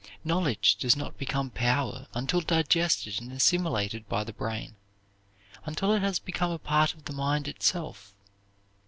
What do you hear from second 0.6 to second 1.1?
does